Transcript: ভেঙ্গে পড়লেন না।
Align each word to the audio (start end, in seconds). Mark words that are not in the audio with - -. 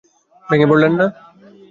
ভেঙ্গে 0.47 0.67
পড়লেন 0.69 0.93
না। 0.99 1.05